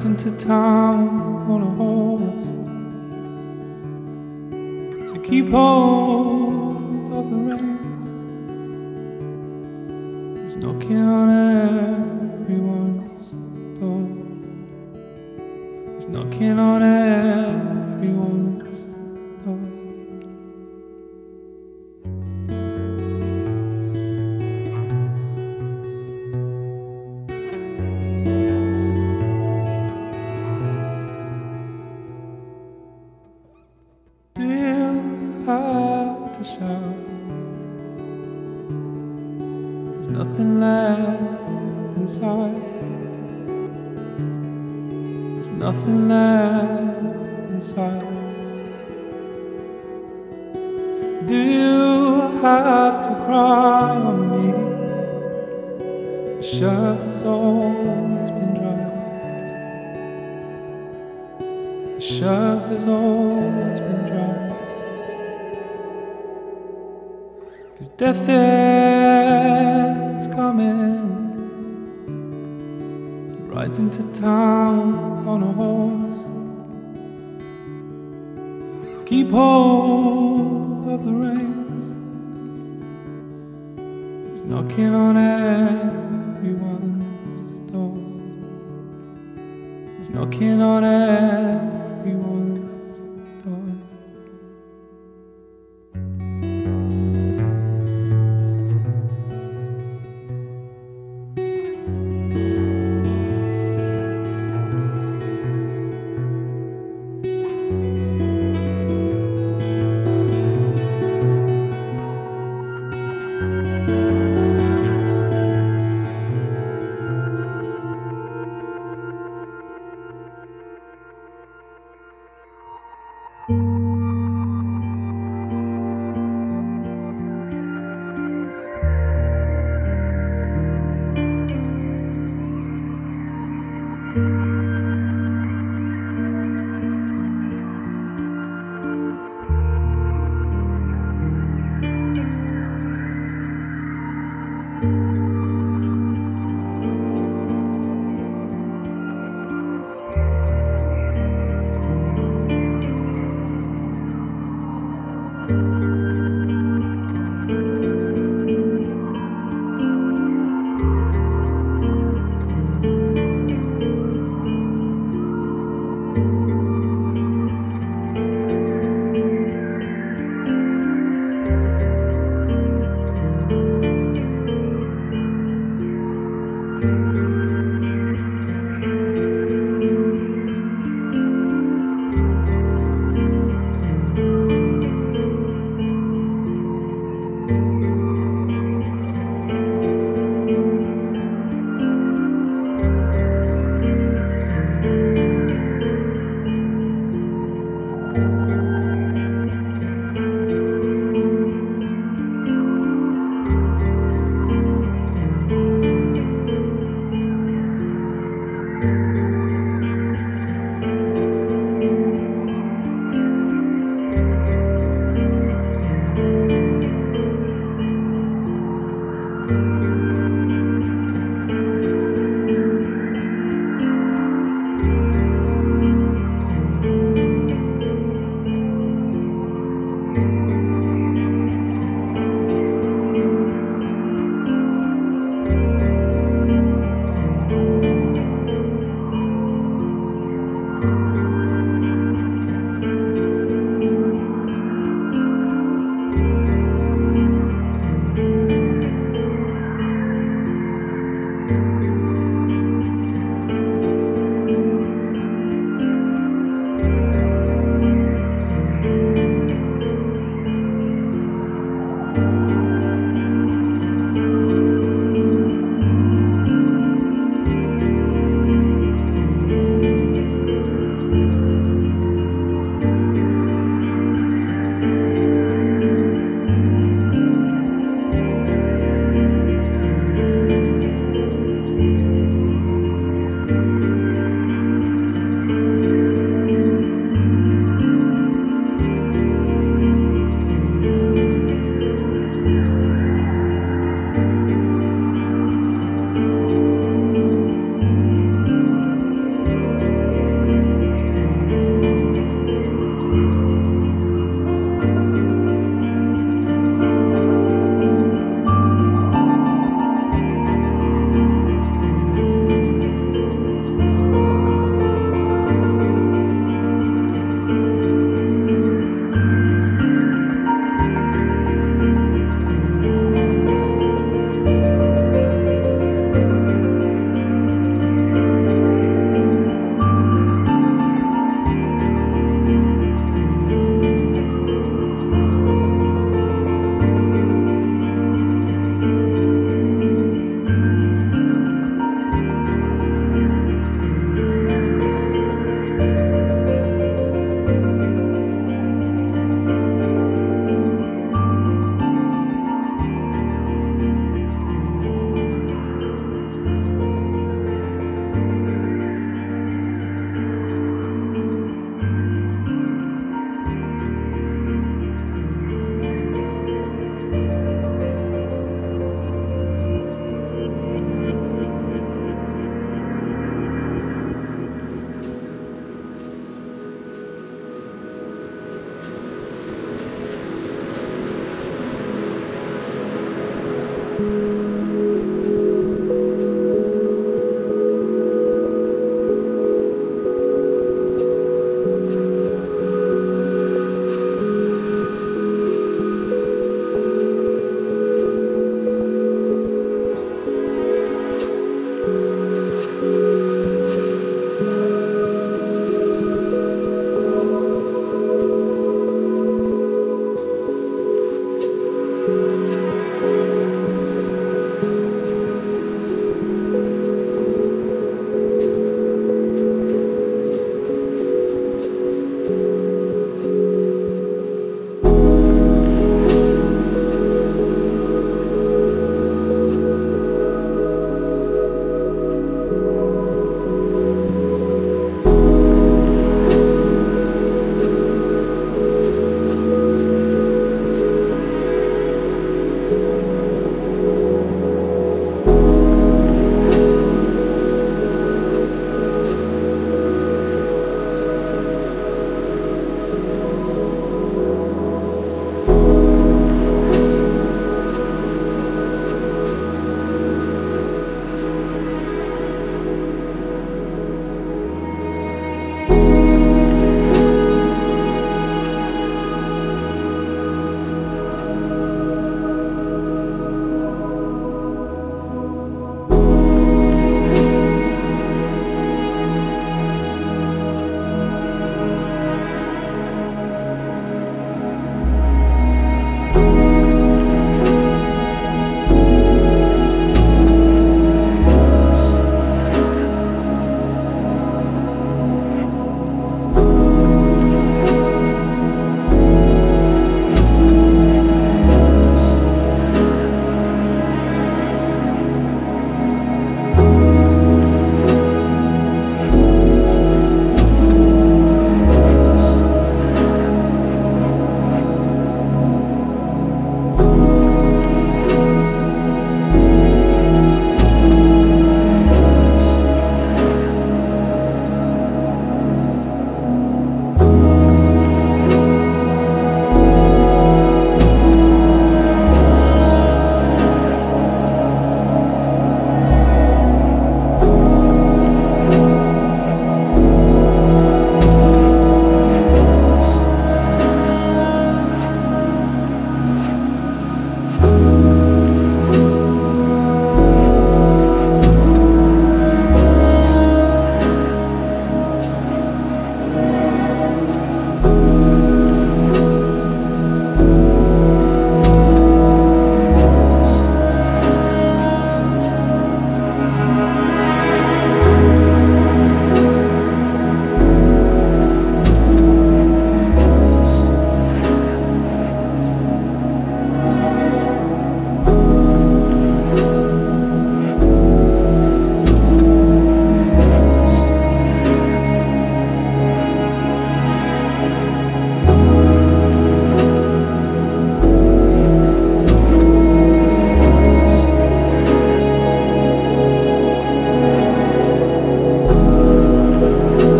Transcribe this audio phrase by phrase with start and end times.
[0.00, 1.08] Rides into town
[1.50, 2.22] on a horse.
[5.12, 5.99] to keep hold